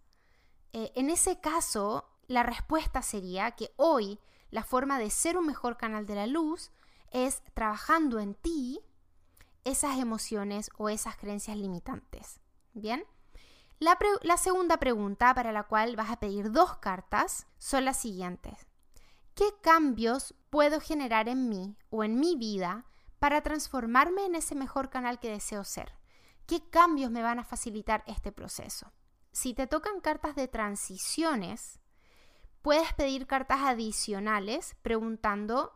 Eh, 0.73 0.91
en 0.95 1.09
ese 1.09 1.39
caso, 1.39 2.09
la 2.27 2.43
respuesta 2.43 3.01
sería 3.01 3.51
que 3.51 3.73
hoy 3.75 4.19
la 4.49 4.63
forma 4.63 4.99
de 4.99 5.09
ser 5.09 5.37
un 5.37 5.45
mejor 5.45 5.77
canal 5.77 6.05
de 6.05 6.15
la 6.15 6.27
luz 6.27 6.71
es 7.11 7.41
trabajando 7.53 8.19
en 8.19 8.35
ti 8.35 8.79
esas 9.63 9.99
emociones 9.99 10.69
o 10.77 10.89
esas 10.89 11.17
creencias 11.17 11.57
limitantes. 11.57 12.39
Bien, 12.73 13.05
la, 13.79 13.97
la 14.21 14.37
segunda 14.37 14.77
pregunta 14.77 15.33
para 15.33 15.51
la 15.51 15.63
cual 15.63 15.95
vas 15.95 16.09
a 16.09 16.19
pedir 16.19 16.51
dos 16.51 16.77
cartas 16.77 17.47
son 17.57 17.85
las 17.85 17.97
siguientes. 17.97 18.67
¿Qué 19.35 19.45
cambios 19.61 20.35
puedo 20.49 20.79
generar 20.79 21.29
en 21.29 21.49
mí 21.49 21.75
o 21.89 22.03
en 22.03 22.19
mi 22.19 22.35
vida 22.35 22.85
para 23.19 23.41
transformarme 23.41 24.25
en 24.25 24.35
ese 24.35 24.55
mejor 24.55 24.89
canal 24.89 25.19
que 25.19 25.31
deseo 25.31 25.63
ser? 25.63 26.00
¿Qué 26.45 26.69
cambios 26.69 27.11
me 27.11 27.21
van 27.21 27.39
a 27.39 27.43
facilitar 27.43 28.03
este 28.07 28.31
proceso? 28.31 28.91
Si 29.31 29.53
te 29.53 29.67
tocan 29.67 30.01
cartas 30.01 30.35
de 30.35 30.47
transiciones, 30.47 31.79
puedes 32.61 32.93
pedir 32.93 33.27
cartas 33.27 33.61
adicionales 33.61 34.75
preguntando 34.81 35.73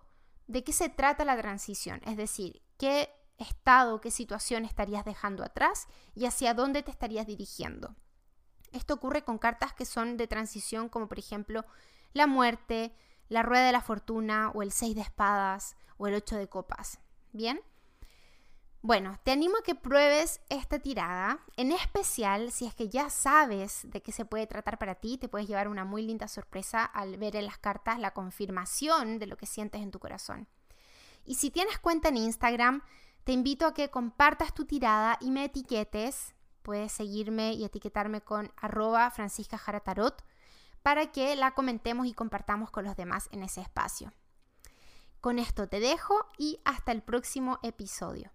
de 0.47 0.63
qué 0.63 0.73
se 0.73 0.89
trata 0.89 1.25
la 1.25 1.37
transición, 1.37 2.01
es 2.05 2.17
decir, 2.17 2.61
qué 2.77 3.09
estado, 3.37 4.01
qué 4.01 4.11
situación 4.11 4.65
estarías 4.65 5.05
dejando 5.05 5.43
atrás 5.43 5.87
y 6.13 6.25
hacia 6.25 6.53
dónde 6.53 6.83
te 6.83 6.91
estarías 6.91 7.25
dirigiendo. 7.25 7.95
Esto 8.71 8.93
ocurre 8.95 9.23
con 9.23 9.37
cartas 9.37 9.73
que 9.73 9.85
son 9.85 10.17
de 10.17 10.27
transición, 10.27 10.89
como 10.89 11.07
por 11.07 11.19
ejemplo 11.19 11.65
la 12.13 12.27
muerte, 12.27 12.93
la 13.29 13.41
rueda 13.41 13.65
de 13.65 13.71
la 13.71 13.81
fortuna 13.81 14.51
o 14.53 14.61
el 14.61 14.71
6 14.71 14.95
de 14.95 15.01
espadas 15.01 15.77
o 15.97 16.07
el 16.07 16.15
8 16.15 16.35
de 16.35 16.49
copas. 16.49 16.99
¿Bien? 17.31 17.61
Bueno, 18.85 19.17
te 19.23 19.31
animo 19.31 19.57
a 19.57 19.63
que 19.63 19.73
pruebes 19.73 20.41
esta 20.47 20.77
tirada, 20.77 21.39
en 21.57 21.71
especial 21.71 22.51
si 22.51 22.67
es 22.67 22.75
que 22.75 22.87
ya 22.87 23.09
sabes 23.09 23.81
de 23.89 24.03
qué 24.03 24.11
se 24.11 24.25
puede 24.25 24.45
tratar 24.45 24.77
para 24.77 24.93
ti, 24.93 25.17
te 25.17 25.27
puedes 25.27 25.47
llevar 25.47 25.69
una 25.69 25.85
muy 25.85 26.03
linda 26.03 26.27
sorpresa 26.27 26.85
al 26.85 27.17
ver 27.17 27.35
en 27.35 27.47
las 27.47 27.57
cartas 27.57 27.97
la 27.97 28.13
confirmación 28.13 29.17
de 29.17 29.25
lo 29.25 29.37
que 29.37 29.47
sientes 29.47 29.81
en 29.81 29.89
tu 29.89 29.97
corazón. 29.97 30.47
Y 31.25 31.33
si 31.33 31.49
tienes 31.49 31.79
cuenta 31.79 32.09
en 32.09 32.17
Instagram, 32.17 32.83
te 33.23 33.31
invito 33.31 33.65
a 33.65 33.73
que 33.73 33.89
compartas 33.89 34.53
tu 34.53 34.65
tirada 34.65 35.17
y 35.19 35.31
me 35.31 35.45
etiquetes. 35.45 36.35
Puedes 36.61 36.91
seguirme 36.91 37.53
y 37.53 37.65
etiquetarme 37.65 38.21
con 38.21 38.53
arroba 38.55 39.09
Francisca 39.09 39.59
para 40.83 41.11
que 41.11 41.35
la 41.35 41.55
comentemos 41.55 42.05
y 42.05 42.13
compartamos 42.13 42.69
con 42.69 42.85
los 42.85 42.95
demás 42.95 43.29
en 43.31 43.41
ese 43.41 43.61
espacio. 43.61 44.13
Con 45.21 45.39
esto 45.39 45.67
te 45.67 45.79
dejo 45.79 46.27
y 46.37 46.59
hasta 46.65 46.91
el 46.91 47.01
próximo 47.01 47.57
episodio. 47.63 48.34